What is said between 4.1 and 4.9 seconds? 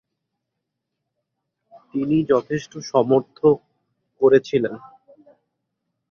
করেছিলেন।